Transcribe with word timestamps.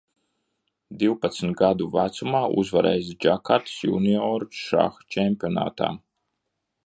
Divpadsmit 1.01 1.57
gadu 1.59 1.89
vecumā 1.95 2.41
uzvarējis 2.63 3.11
Džakartas 3.25 3.77
junioru 3.91 4.49
šaha 4.63 5.07
čempionātā. 5.17 5.93